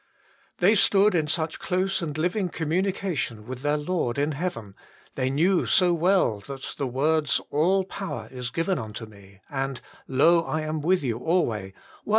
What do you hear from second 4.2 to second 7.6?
heaven; they knew so well that the words,"